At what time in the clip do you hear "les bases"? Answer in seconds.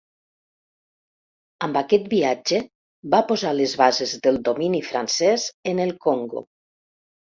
3.61-4.17